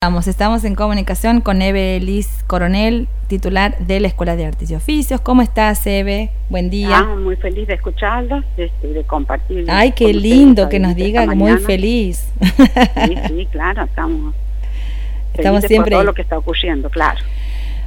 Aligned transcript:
Estamos, 0.00 0.28
estamos 0.28 0.64
en 0.64 0.76
comunicación 0.76 1.40
con 1.40 1.60
Eve 1.60 1.98
Liz 1.98 2.44
Coronel, 2.46 3.08
titular 3.26 3.76
de 3.78 3.98
la 3.98 4.06
Escuela 4.06 4.36
de 4.36 4.44
Artes 4.46 4.70
y 4.70 4.76
Oficios. 4.76 5.20
¿Cómo 5.20 5.42
estás, 5.42 5.84
Eve? 5.88 6.30
Buen 6.50 6.70
día. 6.70 6.98
Ah, 6.98 7.16
muy 7.16 7.34
feliz 7.34 7.66
de 7.66 7.74
escucharlos, 7.74 8.44
de, 8.56 8.70
de 8.80 9.02
compartir. 9.02 9.64
Ay, 9.68 9.90
qué 9.90 10.14
lindo 10.14 10.68
que 10.68 10.78
nos 10.78 10.94
diga, 10.94 11.26
muy 11.26 11.58
feliz. 11.58 12.30
Sí, 12.40 13.16
sí, 13.26 13.48
claro, 13.50 13.82
estamos, 13.82 14.36
estamos 15.34 15.64
siempre 15.64 15.90
por 15.90 15.98
todo 15.98 16.04
lo 16.04 16.14
que 16.14 16.22
está 16.22 16.38
ocurriendo, 16.38 16.88
claro. 16.90 17.18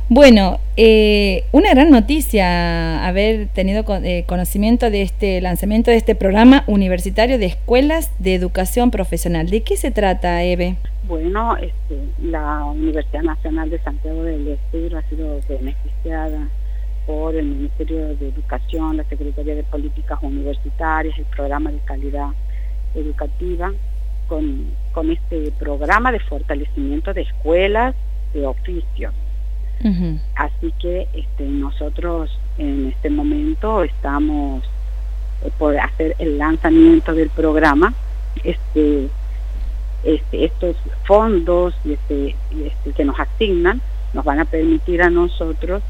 Bueno, 0.10 0.60
eh, 0.76 1.46
una 1.54 1.70
gran 1.70 1.92
noticia 1.92 3.08
haber 3.08 3.48
tenido 3.48 3.86
eh, 4.04 4.26
conocimiento 4.28 4.92
de 4.92 5.04
este 5.04 5.40
lanzamiento 5.40 5.90
de 5.90 5.96
este 5.96 6.16
programa 6.16 6.66
universitario 6.68 7.40
de 7.40 7.46
escuelas 7.46 8.12
de 8.20 8.36
educación 8.36 8.92
profesional. 8.92 9.50
¿De 9.50 9.64
qué 9.64 9.78
se 9.78 9.92
trata, 9.92 10.44
Eve? 10.44 10.76
Bueno, 11.12 11.58
este, 11.58 12.08
la 12.22 12.64
Universidad 12.64 13.24
Nacional 13.24 13.70
de 13.70 13.80
Santiago 13.80 14.24
del 14.24 14.48
Estero 14.48 14.98
ha 14.98 15.02
sido 15.10 15.42
beneficiada 15.50 16.48
por 17.06 17.36
el 17.36 17.48
Ministerio 17.48 18.16
de 18.16 18.30
Educación, 18.30 18.96
la 18.96 19.04
Secretaría 19.04 19.56
de 19.56 19.64
Políticas 19.64 20.20
Universitarias, 20.22 21.20
el 21.20 21.26
programa 21.26 21.70
de 21.70 21.80
calidad 21.80 22.30
educativa, 22.96 23.74
con, 24.30 24.68
con 24.94 25.12
este 25.12 25.52
programa 25.60 26.14
de 26.14 26.22
fortalecimiento 26.22 27.14
de 27.14 27.24
escuelas 27.24 27.94
de 28.34 28.48
oficios 28.48 29.14
Así 30.36 30.74
que 30.80 31.10
este, 31.14 31.44
nosotros 31.44 32.32
en 32.58 32.88
este 32.88 33.10
momento 33.10 33.84
estamos 33.84 34.64
eh, 35.44 35.52
por 35.60 35.78
hacer 35.78 36.16
el 36.20 36.38
lanzamiento 36.38 37.14
del 37.14 37.30
programa. 37.32 37.94
Este, 38.46 39.10
este, 40.04 40.46
estos 40.46 40.76
fondos 41.06 41.74
este, 41.86 42.36
este, 42.52 42.92
que 42.92 43.06
nos 43.06 43.20
asignan 43.20 43.82
nos 44.14 44.26
van 44.26 44.40
a 44.40 44.46
permitir 44.46 45.02
a 45.02 45.10
nosotros 45.10 45.82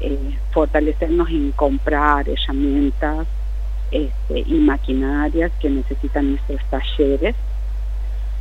eh, 0.00 0.38
fortalecernos 0.52 1.28
en 1.28 1.52
comprar 1.52 2.28
herramientas 2.28 3.26
este, 3.90 4.40
y 4.40 4.54
maquinarias 4.54 5.52
que 5.60 5.70
necesitan 5.70 6.32
nuestros 6.32 6.60
talleres. 6.70 7.36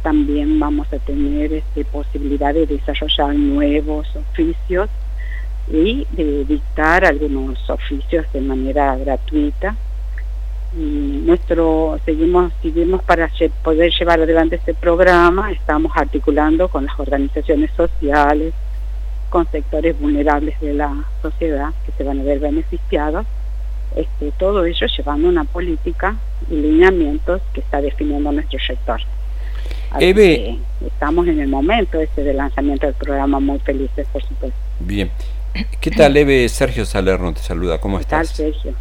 También 0.02 0.59
vamos 0.59 0.91
a 0.94 0.99
tener 0.99 1.53
este, 1.53 1.83
posibilidad 1.85 2.53
de 2.53 2.66
desarrollar 2.66 3.35
nuevos 3.35 4.07
oficios 4.16 4.89
y 5.72 6.07
de 6.11 6.45
dictar 6.45 7.05
algunos 7.05 7.69
oficios 7.69 8.25
de 8.31 8.41
manera 8.41 8.95
gratuita. 8.95 9.75
Y 10.78 11.23
nuestro 11.25 12.00
seguimos 12.06 12.53
seguimos 12.62 13.02
para 13.03 13.30
poder 13.64 13.92
llevar 13.92 14.22
adelante 14.22 14.58
este 14.58 14.73
programa, 14.73 15.52
estamos 15.52 15.92
articulando 15.95 16.67
con 16.67 16.86
las 16.86 17.00
organizaciones 17.00 17.72
sociales, 17.75 18.53
con 19.30 19.50
sectores 19.52 20.00
vulnerables 20.00 20.59
de 20.59 20.73
la 20.73 21.06
sociedad 21.22 21.73
que 21.86 21.92
se 21.94 22.03
van 22.03 22.20
a 22.20 22.23
ver 22.23 22.40
beneficiados, 22.40 23.25
este, 23.95 24.31
todo 24.38 24.66
ello 24.66 24.88
llevando 24.95 25.28
una 25.28 25.44
política 25.44 26.16
y 26.50 26.56
lineamientos 26.56 27.42
que 27.53 27.62
está 27.62 27.81
definiendo 27.81 28.31
nuestro 28.31 28.59
sector. 28.59 29.02
estamos 30.86 31.28
en 31.28 31.40
el 31.40 31.47
momento 31.47 32.00
este 32.00 32.23
del 32.23 32.38
lanzamiento 32.38 32.86
del 32.86 32.95
programa 32.95 33.40
muy 33.40 33.59
felices, 33.59 34.08
por 34.12 34.22
supuesto. 34.23 34.58
Bien. 34.80 35.09
¿Qué 35.81 35.90
tal, 35.92 36.16
Eve? 36.16 36.47
Sergio 36.47 36.86
Salerno 36.86 37.34
te 37.34 37.40
saluda. 37.40 37.80
¿Cómo 37.80 38.00
estás? 38.00 38.30
Sergio? 38.30 38.73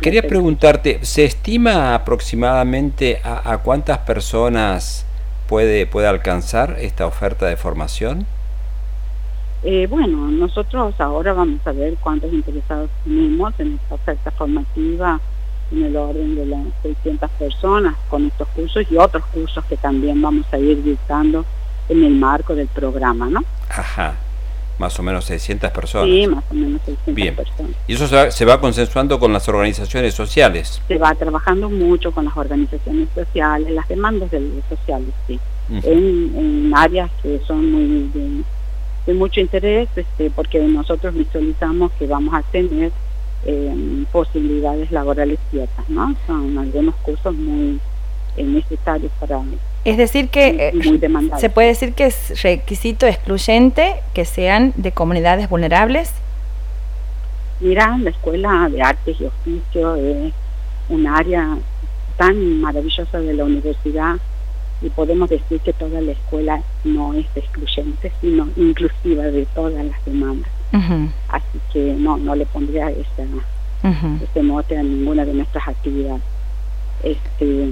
Quería 0.00 0.22
preguntarte, 0.22 1.00
¿se 1.02 1.24
estima 1.24 1.94
aproximadamente 1.94 3.20
a, 3.22 3.58
cuántas 3.58 3.98
personas 3.98 5.06
puede, 5.48 5.86
puede 5.86 6.06
alcanzar 6.06 6.76
esta 6.80 7.06
oferta 7.06 7.46
de 7.46 7.56
formación? 7.56 8.26
Eh, 9.62 9.86
bueno, 9.88 10.28
nosotros 10.30 10.94
ahora 10.98 11.32
vamos 11.32 11.60
a 11.66 11.72
ver 11.72 11.94
cuántos 12.00 12.32
interesados 12.32 12.90
tenemos 13.04 13.52
en 13.58 13.74
esta 13.74 13.94
oferta 13.94 14.30
formativa 14.30 15.20
en 15.72 15.82
el 15.82 15.96
orden 15.96 16.34
de 16.34 16.46
las 16.46 16.60
600 16.82 17.30
personas 17.30 17.94
con 18.10 18.26
estos 18.26 18.46
cursos 18.48 18.86
y 18.90 18.96
otros 18.96 19.24
cursos 19.26 19.64
que 19.64 19.76
también 19.76 20.20
vamos 20.20 20.46
a 20.52 20.58
ir 20.58 20.82
dictando 20.82 21.44
en 21.88 22.04
el 22.04 22.14
marco 22.14 22.54
del 22.54 22.68
programa, 22.68 23.28
¿no? 23.30 23.42
Ajá 23.70 24.14
más 24.78 24.98
o 24.98 25.02
menos 25.02 25.24
600 25.26 25.70
personas. 25.70 26.08
Sí, 26.08 26.26
más 26.26 26.44
o 26.50 26.54
menos 26.54 26.80
600 26.84 27.14
Bien. 27.14 27.36
personas. 27.36 27.72
¿Y 27.86 27.94
eso 27.94 28.30
se 28.30 28.44
va, 28.44 28.60
consensuando 28.60 29.18
con 29.18 29.32
las 29.32 29.48
organizaciones 29.48 30.14
sociales? 30.14 30.80
Se 30.88 30.98
va 30.98 31.14
trabajando 31.14 31.70
mucho 31.70 32.12
con 32.12 32.24
las 32.24 32.36
organizaciones 32.36 33.08
sociales, 33.14 33.72
las 33.72 33.88
demandas 33.88 34.30
de 34.30 34.62
sociales, 34.68 35.10
sí. 35.26 35.38
en, 35.70 36.72
áreas 36.74 37.10
que 37.22 37.40
son 37.46 37.70
muy 37.70 38.44
de, 39.06 39.14
mucho 39.14 39.40
interés, 39.40 39.88
este, 39.94 40.30
porque 40.30 40.58
nosotros 40.60 41.14
visualizamos 41.14 41.92
que 41.92 42.06
vamos 42.06 42.34
a 42.34 42.42
tener 42.42 42.90
eh, 43.46 44.04
posibilidades 44.10 44.90
laborales 44.90 45.38
ciertas, 45.50 45.88
¿no? 45.88 46.16
Son 46.26 46.58
algunos 46.58 46.94
cursos 46.96 47.34
muy 47.36 47.78
necesarios 48.36 49.12
para 49.20 49.40
es 49.84 49.98
decir 49.98 50.30
que 50.30 50.72
eh, 50.74 51.30
se 51.38 51.50
puede 51.50 51.68
decir 51.68 51.92
que 51.92 52.06
es 52.06 52.42
requisito 52.42 53.06
excluyente 53.06 53.96
que 54.14 54.24
sean 54.24 54.72
de 54.76 54.92
comunidades 54.92 55.50
vulnerables. 55.50 56.10
Mira, 57.60 57.96
la 57.98 58.10
escuela 58.10 58.68
de 58.70 58.82
artes 58.82 59.20
y 59.20 59.26
oficio 59.26 59.94
es 59.96 60.32
un 60.88 61.06
área 61.06 61.58
tan 62.16 62.60
maravillosa 62.60 63.20
de 63.20 63.34
la 63.34 63.44
universidad 63.44 64.16
y 64.80 64.88
podemos 64.88 65.28
decir 65.28 65.60
que 65.60 65.74
toda 65.74 66.00
la 66.00 66.12
escuela 66.12 66.62
no 66.84 67.12
es 67.12 67.26
excluyente, 67.34 68.10
sino 68.22 68.48
inclusiva 68.56 69.24
de 69.24 69.46
todas 69.54 69.84
las 69.84 70.04
demandas. 70.06 70.50
Así 71.28 71.60
que 71.72 71.94
no, 71.98 72.16
no 72.16 72.34
le 72.34 72.46
pondría 72.46 72.90
ese, 72.90 73.26
ese 74.22 74.42
mote 74.42 74.78
a 74.78 74.82
ninguna 74.82 75.24
de 75.24 75.34
nuestras 75.34 75.68
actividades. 75.68 76.22
Este, 77.02 77.68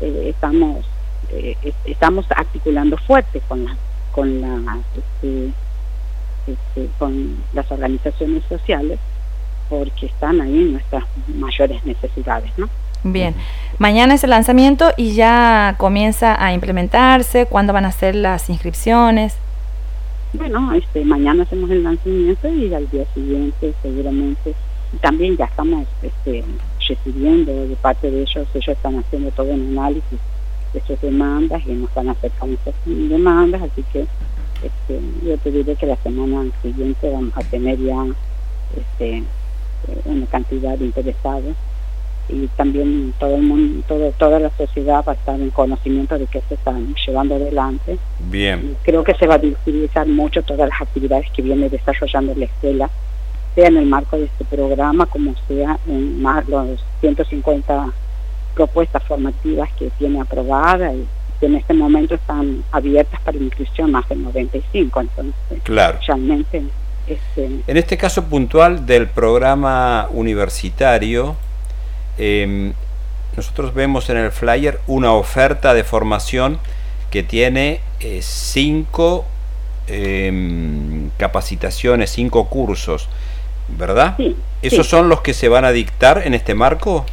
eh, 0.00 0.30
estamos 0.34 0.84
eh, 1.30 1.56
estamos 1.84 2.26
articulando 2.30 2.96
fuerte 2.98 3.40
con 3.48 3.64
la, 3.64 3.76
con 4.12 4.40
la 4.40 4.78
este, 4.96 5.52
este, 6.46 6.88
con 6.98 7.36
las 7.52 7.70
organizaciones 7.70 8.44
sociales 8.48 8.98
porque 9.68 10.06
están 10.06 10.40
ahí 10.40 10.70
nuestras 10.72 11.04
mayores 11.34 11.84
necesidades 11.84 12.50
¿no? 12.58 12.68
Bien, 13.04 13.34
mañana 13.78 14.14
es 14.14 14.24
el 14.24 14.30
lanzamiento 14.30 14.92
y 14.96 15.14
ya 15.14 15.74
comienza 15.76 16.42
a 16.42 16.54
implementarse, 16.54 17.44
¿cuándo 17.44 17.74
van 17.74 17.84
a 17.84 17.92
ser 17.92 18.14
las 18.14 18.48
inscripciones? 18.48 19.36
Bueno, 20.32 20.72
este, 20.72 21.04
mañana 21.04 21.42
hacemos 21.42 21.70
el 21.70 21.84
lanzamiento 21.84 22.48
y 22.48 22.72
al 22.72 22.88
día 22.90 23.04
siguiente 23.12 23.74
seguramente 23.82 24.54
también 25.00 25.36
ya 25.36 25.44
estamos 25.44 25.86
este, 26.02 26.44
recibiendo 26.88 27.52
de 27.52 27.76
parte 27.76 28.10
de 28.10 28.22
ellos, 28.22 28.46
ellos 28.54 28.68
están 28.68 28.98
haciendo 28.98 29.30
todo 29.30 29.48
un 29.52 29.78
análisis 29.78 30.18
de 30.72 30.80
sus 30.82 31.00
demandas 31.00 31.62
y 31.66 31.72
nos 31.72 31.92
van 31.94 32.08
a 32.08 32.12
hacer 32.12 32.32
esas 32.38 32.74
demandas, 32.84 33.62
así 33.62 33.84
que 33.92 34.06
este, 34.62 35.00
yo 35.24 35.36
te 35.38 35.50
diré 35.50 35.76
que 35.76 35.86
la 35.86 35.96
semana 35.96 36.50
siguiente 36.62 37.10
vamos 37.10 37.32
a 37.36 37.42
tener 37.42 37.78
ya 37.78 38.04
este, 38.76 39.22
una 40.04 40.26
cantidad 40.26 40.76
de 40.78 40.86
interesados 40.86 41.54
y 42.28 42.46
también 42.56 43.12
todo 43.18 43.36
el 43.36 43.42
mundo, 43.42 43.84
todo, 43.86 44.10
toda 44.12 44.40
la 44.40 44.50
sociedad 44.56 45.04
va 45.06 45.12
a 45.12 45.14
estar 45.14 45.38
en 45.38 45.50
conocimiento 45.50 46.18
de 46.18 46.26
que 46.26 46.40
se 46.48 46.54
están 46.54 46.94
llevando 47.06 47.34
adelante. 47.34 47.98
Bien. 48.30 48.76
creo 48.82 49.04
que 49.04 49.14
se 49.14 49.26
va 49.26 49.34
a 49.34 49.38
utilizar 49.38 50.06
mucho 50.06 50.42
todas 50.42 50.68
las 50.68 50.80
actividades 50.80 51.30
que 51.32 51.42
viene 51.42 51.68
desarrollando 51.68 52.34
la 52.34 52.46
escuela 52.46 52.90
sea 53.54 53.68
en 53.68 53.76
el 53.76 53.86
marco 53.86 54.16
de 54.16 54.24
este 54.24 54.44
programa 54.44 55.06
como 55.06 55.34
sea 55.46 55.78
en 55.86 56.20
más 56.20 56.46
los 56.48 56.84
150 57.00 57.92
propuestas 58.54 59.02
formativas 59.04 59.70
que 59.78 59.90
tiene 59.98 60.20
aprobada 60.20 60.92
y 60.92 61.06
que 61.40 61.46
en 61.46 61.56
este 61.56 61.74
momento 61.74 62.14
están 62.14 62.64
abiertas 62.72 63.20
para 63.20 63.36
inclusión 63.38 63.90
más 63.90 64.08
de 64.08 64.16
95 64.16 65.00
entonces 65.00 65.62
claro. 65.62 65.98
realmente 66.06 66.62
este, 67.06 67.60
en 67.66 67.76
este 67.76 67.96
caso 67.96 68.24
puntual 68.24 68.86
del 68.86 69.08
programa 69.08 70.08
universitario 70.10 71.36
em, 72.18 72.72
nosotros 73.36 73.74
vemos 73.74 74.08
en 74.10 74.16
el 74.16 74.30
flyer 74.30 74.80
una 74.86 75.12
oferta 75.12 75.74
de 75.74 75.84
formación 75.84 76.58
que 77.10 77.22
tiene 77.22 77.80
eh, 78.00 78.20
cinco 78.22 79.24
em, 79.86 81.10
capacitaciones, 81.16 82.10
cinco 82.10 82.48
cursos 82.48 83.08
¿verdad? 83.68 84.14
Sí, 84.16 84.36
¿Esos 84.62 84.86
son 84.86 85.08
los 85.08 85.20
que 85.20 85.34
se 85.34 85.48
van 85.48 85.64
a 85.64 85.72
dictar 85.72 86.22
en 86.24 86.34
este 86.34 86.54
marco? 86.54 87.04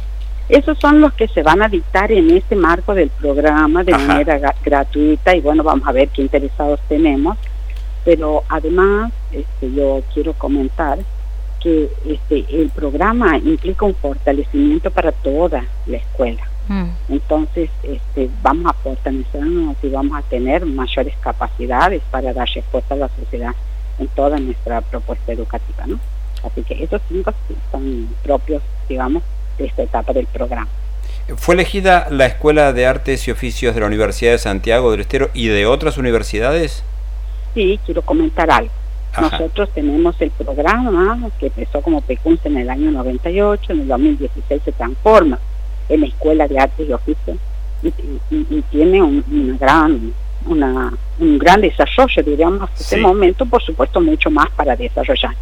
Esos 0.48 0.78
son 0.78 1.00
los 1.00 1.12
que 1.14 1.28
se 1.28 1.42
van 1.42 1.62
a 1.62 1.68
dictar 1.68 2.10
en 2.12 2.30
este 2.30 2.56
marco 2.56 2.94
del 2.94 3.10
programa 3.10 3.84
de 3.84 3.92
manera 3.92 4.54
gratuita 4.62 5.34
y 5.34 5.40
bueno, 5.40 5.62
vamos 5.62 5.86
a 5.86 5.92
ver 5.92 6.08
qué 6.08 6.22
interesados 6.22 6.80
tenemos. 6.88 7.38
Pero 8.04 8.42
además, 8.48 9.12
este, 9.30 9.72
yo 9.72 10.02
quiero 10.12 10.32
comentar 10.32 10.98
que 11.60 11.88
este, 12.04 12.44
el 12.50 12.70
programa 12.70 13.38
implica 13.38 13.84
un 13.84 13.94
fortalecimiento 13.94 14.90
para 14.90 15.12
toda 15.12 15.64
la 15.86 15.96
escuela. 15.96 16.42
Mm. 16.68 16.88
Entonces, 17.10 17.70
este, 17.82 18.28
vamos 18.42 18.66
a 18.66 18.74
fortalecernos 18.74 19.76
y 19.82 19.88
vamos 19.88 20.18
a 20.18 20.22
tener 20.22 20.66
mayores 20.66 21.14
capacidades 21.20 22.02
para 22.10 22.32
dar 22.32 22.48
respuesta 22.48 22.94
a 22.94 22.98
la 22.98 23.08
sociedad 23.08 23.54
en 23.98 24.08
toda 24.08 24.38
nuestra 24.38 24.80
propuesta 24.80 25.32
educativa, 25.32 25.86
¿no? 25.86 26.00
Así 26.42 26.62
que 26.62 26.82
esos 26.82 27.00
cinco 27.08 27.32
son 27.70 28.08
propios, 28.22 28.62
digamos, 28.88 29.22
de 29.58 29.66
esta 29.66 29.82
etapa 29.82 30.12
del 30.12 30.26
programa. 30.26 30.68
¿Fue 31.36 31.54
elegida 31.54 32.08
la 32.10 32.26
Escuela 32.26 32.72
de 32.72 32.86
Artes 32.86 33.28
y 33.28 33.30
Oficios 33.30 33.74
de 33.74 33.80
la 33.80 33.86
Universidad 33.86 34.32
de 34.32 34.38
Santiago 34.38 34.90
del 34.90 35.00
Estero 35.00 35.30
y 35.34 35.46
de 35.46 35.66
otras 35.66 35.96
universidades? 35.96 36.82
Sí, 37.54 37.78
quiero 37.86 38.02
comentar 38.02 38.50
algo. 38.50 38.72
Nosotros 39.20 39.68
tenemos 39.74 40.18
el 40.20 40.30
programa 40.30 41.30
que 41.38 41.46
empezó 41.46 41.82
como 41.82 42.00
PECUNCE 42.00 42.48
en 42.48 42.56
el 42.56 42.70
año 42.70 42.90
98, 42.90 43.72
en 43.72 43.80
el 43.80 43.88
2016 43.88 44.62
se 44.64 44.72
transforma 44.72 45.38
en 45.88 46.00
la 46.00 46.06
Escuela 46.06 46.48
de 46.48 46.58
Artes 46.58 46.88
y 46.88 46.92
Oficios 46.92 47.36
y, 47.82 48.62
tiene 48.70 49.02
un, 49.02 49.58
gran 49.60 50.12
una, 50.46 50.92
un 51.18 51.38
gran 51.38 51.60
desarrollo, 51.60 52.22
diríamos, 52.22 52.70
en 52.70 52.76
este 52.76 52.96
momento, 52.96 53.44
por 53.44 53.62
supuesto, 53.62 54.00
mucho 54.00 54.30
más 54.30 54.48
para 54.50 54.74
desarrollar. 54.76 55.34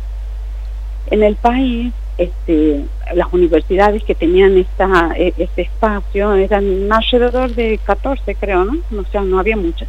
En 1.10 1.24
el 1.24 1.34
país, 1.34 1.92
este, 2.18 2.84
las 3.14 3.32
universidades 3.32 4.04
que 4.04 4.14
tenían 4.14 4.56
esta, 4.56 5.12
e, 5.16 5.34
este 5.38 5.62
espacio 5.62 6.34
eran 6.34 6.90
alrededor 6.92 7.52
de 7.54 7.78
14, 7.78 8.36
creo, 8.36 8.64
¿no? 8.64 8.78
O 8.96 9.04
sea, 9.10 9.22
no 9.22 9.40
había 9.40 9.56
muchas. 9.56 9.88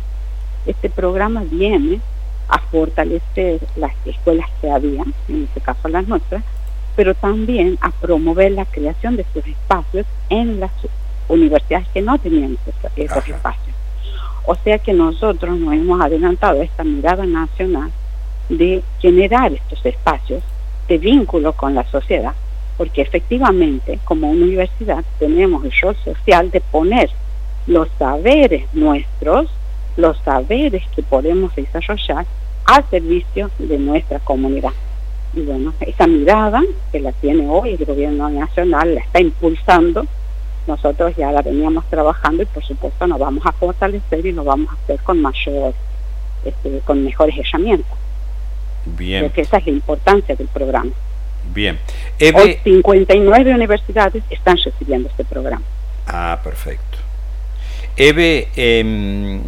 Este 0.66 0.90
programa 0.90 1.44
viene 1.44 2.00
a 2.48 2.58
fortalecer 2.58 3.60
las 3.76 3.94
escuelas 4.06 4.50
que 4.60 4.72
había, 4.72 5.04
en 5.30 5.44
este 5.44 5.62
caso 5.62 5.88
las 5.90 6.08
nuestras, 6.08 6.44
pero 6.96 7.14
también 7.14 7.78
a 7.82 7.92
promover 7.92 8.52
la 8.52 8.66
creación 8.66 9.16
de 9.16 9.22
estos 9.22 9.46
espacios 9.46 10.06
en 10.30 10.60
las 10.60 10.72
universidades 11.28 11.88
que 11.94 12.02
no 12.02 12.18
tenían 12.18 12.58
esos, 12.96 13.28
espacios. 13.28 13.76
O 14.46 14.56
sea 14.56 14.80
que 14.80 14.94
nosotros 14.94 15.58
nos 15.60 15.74
hemos 15.74 16.02
adelantado 16.02 16.62
a 16.62 16.64
esta 16.64 16.84
mirada 16.84 17.26
nacional 17.26 17.92
de 18.50 18.84
generar 19.00 19.54
estos 19.54 19.86
espacios 19.86 20.44
de 20.88 20.98
vínculo 20.98 21.54
con 21.54 21.76
la 21.76 21.86
sociedad, 21.90 22.34
porque 22.78 23.02
efectivamente 23.02 24.00
como 24.06 24.30
universidad 24.30 25.04
tenemos 25.20 25.64
el 25.64 25.72
rol 25.82 25.96
social 26.04 26.52
de 26.52 26.62
poner 26.62 27.10
los 27.68 27.88
saberes 28.00 28.66
nuestros, 28.74 29.48
los 29.98 30.18
saberes 30.20 30.84
que 30.96 31.04
podemos 31.04 31.56
desarrollar 31.56 32.26
al 32.66 32.90
servicio 32.90 33.52
de 33.60 33.78
nuestra 33.78 34.20
comunidad. 34.20 34.72
Y 35.34 35.42
bueno, 35.42 35.74
esa 35.80 36.08
mirada 36.08 36.62
que 36.92 37.00
la 37.00 37.12
tiene 37.14 37.48
hoy 37.48 37.78
el 37.80 37.86
gobierno 37.86 38.30
nacional, 38.30 38.96
la 38.96 39.02
está 39.02 39.22
impulsando, 39.22 40.06
nosotros 40.68 41.16
ya 41.16 41.32
la 41.32 41.42
veníamos 41.42 41.86
trabajando 41.90 42.44
y 42.44 42.46
por 42.46 42.64
supuesto 42.64 43.08
nos 43.08 43.20
vamos 43.20 43.46
a 43.46 43.52
fortalecer 43.52 44.26
y 44.26 44.32
lo 44.32 44.44
vamos 44.44 44.70
a 44.70 44.74
hacer 44.74 45.00
con 45.02 45.22
mayor, 45.22 45.74
este, 46.46 46.80
con 46.86 47.04
mejores 47.04 47.38
herramientas. 47.38 47.98
Bien. 48.86 49.24
Porque 49.24 49.42
esa 49.42 49.58
es 49.58 49.66
la 49.66 49.72
importancia 49.72 50.36
del 50.36 50.48
programa. 50.48 50.92
Bien. 51.54 51.80
Hoy 52.36 52.58
59 52.64 53.54
universidades 53.54 54.24
están 54.30 54.58
recibiendo 54.58 55.10
este 55.10 55.26
programa. 55.26 55.64
Ah, 56.08 56.40
perfecto. 56.44 56.98
Eve, 57.98 58.48
eh, 58.56 59.40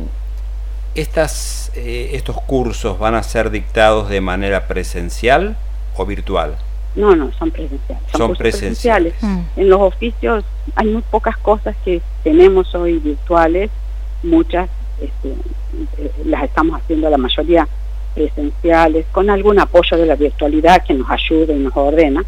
estas, 0.95 1.71
eh, 1.75 2.11
¿Estos 2.13 2.39
cursos 2.41 2.99
van 2.99 3.15
a 3.15 3.23
ser 3.23 3.49
dictados 3.49 4.09
de 4.09 4.21
manera 4.21 4.67
presencial 4.67 5.55
o 5.95 6.05
virtual? 6.05 6.55
No, 6.95 7.15
no, 7.15 7.31
son 7.33 7.49
presenciales. 7.49 8.03
Son, 8.15 8.35
presenciales. 8.35 9.13
Mm. 9.21 9.39
En 9.57 9.69
los 9.69 9.81
oficios 9.81 10.45
hay 10.75 10.87
muy 10.87 11.01
pocas 11.01 11.37
cosas 11.37 11.75
que 11.83 12.01
tenemos 12.23 12.75
hoy 12.75 12.99
virtuales, 12.99 13.71
muchas 14.21 14.69
este, 15.01 15.29
eh, 15.97 16.11
las 16.25 16.43
estamos 16.43 16.79
haciendo 16.79 17.09
la 17.09 17.17
mayoría 17.17 17.67
presenciales, 18.13 19.05
con 19.11 19.29
algún 19.29 19.59
apoyo 19.59 19.97
de 19.97 20.05
la 20.05 20.15
virtualidad 20.15 20.83
que 20.85 20.93
nos 20.93 21.09
ayude 21.09 21.55
y 21.55 21.59
nos 21.59 21.75
ordena, 21.75 22.23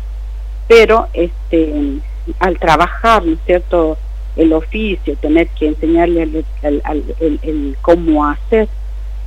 pero 0.67 1.07
este, 1.13 1.99
al 2.39 2.57
trabajar, 2.57 3.25
¿no 3.25 3.33
es 3.33 3.39
cierto?, 3.45 3.97
el 4.35 4.51
oficio, 4.51 5.15
tener 5.17 5.47
que 5.47 5.67
enseñarle 5.67 6.43
el, 6.61 7.77
cómo 7.81 8.27
hacer 8.27 8.67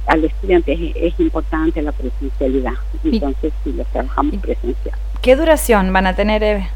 al 0.07 0.25
estudiante 0.25 0.93
es, 0.95 1.19
importante 1.19 1.81
la 1.81 1.93
presencialidad. 1.93 2.75
Entonces, 3.05 3.53
sí, 3.65 3.73
lo 3.73 3.85
trabajamos 3.85 4.37
presencial. 4.37 4.99
¿Qué 5.23 5.37
duración 5.37 5.93
van 5.93 6.07
a 6.07 6.15
tener, 6.15 6.43
Eve? 6.43 6.69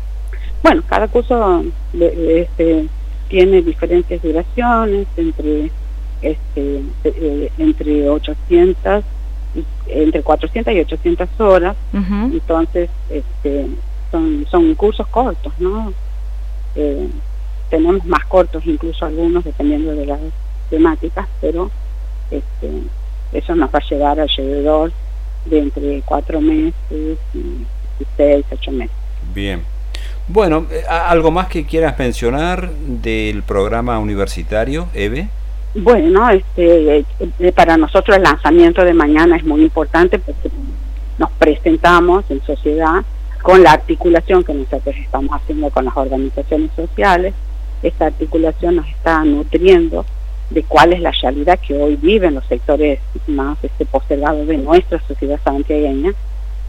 Bueno, 0.62 0.82
cada 0.88 1.08
curso 1.08 1.64
este, 1.92 2.86
tiene 3.28 3.62
diferentes 3.62 4.22
duraciones, 4.22 5.06
entre 5.16 5.70
este, 6.22 6.82
eh, 7.04 7.50
entre 7.58 8.08
800 8.08 9.04
entre 9.86 10.22
400 10.22 10.74
y 10.74 10.80
800 10.80 11.28
horas 11.40 11.76
entonces 11.92 12.88
este 13.10 13.66
son 14.10 14.46
son 14.50 14.74
cursos 14.74 15.06
cortos 15.08 15.52
no 15.58 15.92
eh, 16.74 17.08
tenemos 17.72 18.04
más 18.04 18.24
cortos 18.26 18.62
incluso 18.66 19.06
algunos 19.06 19.44
dependiendo 19.44 19.94
de 19.94 20.06
las 20.06 20.20
temáticas, 20.68 21.26
pero 21.40 21.70
este, 22.30 22.70
eso 23.32 23.54
nos 23.54 23.72
va 23.72 23.78
a 23.78 23.88
llevar 23.88 24.20
alrededor 24.20 24.92
de 25.46 25.58
entre 25.58 26.02
cuatro 26.02 26.40
meses 26.40 26.74
y, 27.34 27.66
seis, 28.16 28.44
ocho 28.50 28.72
meses. 28.72 28.96
Bien. 29.34 29.62
Bueno, 30.28 30.66
eh, 30.70 30.82
¿algo 30.88 31.30
más 31.30 31.48
que 31.48 31.64
quieras 31.64 31.98
mencionar 31.98 32.70
del 32.72 33.42
programa 33.42 33.98
universitario, 33.98 34.88
Eve? 34.94 35.28
Bueno, 35.74 36.28
este, 36.28 36.98
eh, 36.98 37.52
para 37.52 37.78
nosotros 37.78 38.16
el 38.16 38.22
lanzamiento 38.22 38.84
de 38.84 38.92
mañana 38.92 39.36
es 39.36 39.44
muy 39.44 39.62
importante 39.62 40.18
porque 40.18 40.50
nos 41.18 41.30
presentamos 41.32 42.24
en 42.30 42.42
sociedad 42.42 43.02
con 43.42 43.62
la 43.62 43.72
articulación 43.72 44.44
que 44.44 44.52
nosotros 44.52 44.94
estamos 44.96 45.34
haciendo 45.34 45.70
con 45.70 45.86
las 45.86 45.96
organizaciones 45.96 46.70
sociales, 46.76 47.34
esta 47.82 48.06
articulación 48.06 48.76
nos 48.76 48.88
está 48.88 49.24
nutriendo 49.24 50.04
de 50.50 50.62
cuál 50.62 50.92
es 50.92 51.00
la 51.00 51.10
realidad 51.10 51.58
que 51.58 51.74
hoy 51.74 51.96
viven 51.96 52.34
los 52.34 52.44
sectores 52.46 53.00
más 53.26 53.56
este, 53.62 53.86
postergados 53.86 54.46
de 54.46 54.58
nuestra 54.58 55.00
sociedad 55.08 55.40
santiagueña 55.42 56.12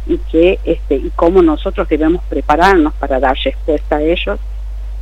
y 0.07 0.17
que 0.31 0.59
este 0.63 0.95
y 0.95 1.11
cómo 1.15 1.41
nosotros 1.41 1.87
debemos 1.89 2.23
prepararnos 2.25 2.93
para 2.93 3.19
dar 3.19 3.35
respuesta 3.43 3.97
a 3.97 4.01
ellos 4.01 4.39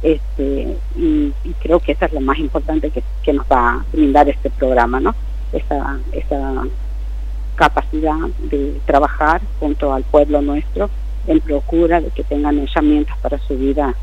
este 0.02 0.78
y, 0.96 1.34
creo 1.62 1.80
que 1.80 1.92
esa 1.92 2.06
es 2.06 2.14
lo 2.14 2.22
más 2.22 2.40
importante 2.40 2.90
que, 2.90 3.04
que, 3.24 3.34
nos 3.34 3.46
va 3.46 3.74
a 3.74 3.86
brindar 3.92 4.28
este 4.30 4.50
programa 4.50 5.00
no 5.00 5.14
esa 5.54 6.00
esa 6.12 6.64
capacidad 7.56 8.18
de 8.50 8.80
trabajar 8.86 9.42
junto 9.60 9.94
al 9.94 10.04
pueblo 10.04 10.42
nuestro 10.42 10.90
en 11.28 11.40
procura 11.40 12.02
de 12.02 12.10
que 12.10 12.24
tengan 12.24 12.58
herramientas 12.58 13.18
para 13.20 13.38
su 13.40 13.58
vida 13.58 13.94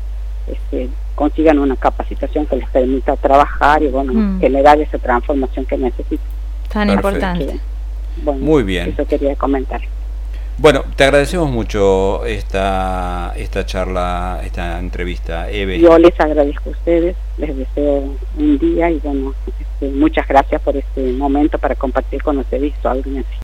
este, 0.47 0.89
consigan 1.15 1.59
una 1.59 1.75
capacitación 1.75 2.45
que 2.45 2.55
les 2.55 2.69
permita 2.69 3.15
trabajar 3.17 3.83
y 3.83 3.87
bueno, 3.87 4.13
mm. 4.13 4.39
generar 4.39 4.79
esa 4.79 4.97
transformación 4.97 5.65
que 5.65 5.77
necesitan. 5.77 6.25
Tan 6.71 6.89
importante. 6.89 7.59
Muy 8.23 8.63
bien. 8.63 8.89
Eso 8.89 9.05
quería 9.05 9.35
comentar. 9.35 9.81
Bueno, 10.61 10.83
te 10.97 11.05
agradecemos 11.05 11.49
mucho 11.49 12.25
esta, 12.25 13.31
esta 13.37 13.65
charla, 13.65 14.41
esta 14.43 14.77
entrevista, 14.77 15.49
Eve. 15.49 15.79
Yo 15.79 15.97
les 15.97 16.19
agradezco 16.19 16.67
a 16.67 16.71
ustedes, 16.73 17.15
les 17.37 17.55
deseo 17.55 18.13
un 18.37 18.59
día 18.59 18.91
y 18.91 18.99
bueno, 18.99 19.33
este, 19.57 19.89
muchas 19.91 20.27
gracias 20.27 20.61
por 20.61 20.75
este 20.75 21.13
momento 21.13 21.57
para 21.57 21.75
compartir 21.75 22.21
con 22.21 22.39
ustedes 22.39 22.73
su 22.81 22.89
audiencia. 22.89 23.37